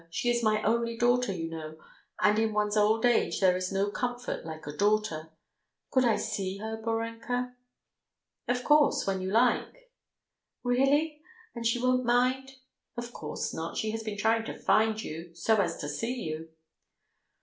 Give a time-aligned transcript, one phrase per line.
[0.09, 1.77] She is my only daughter, you know,
[2.23, 5.29] and in one's old age there is no comfort like a daughter.
[5.91, 7.53] Could I see her, Borenka?"
[8.47, 9.91] "Of course, when you like."
[10.63, 11.21] "Really?
[11.53, 12.53] And she won't mind?"
[12.97, 16.49] "Of course not, she has been trying to find you so as to see you."